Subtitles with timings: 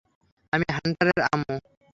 [0.53, 1.55] আমি হান্টারের আম্মু।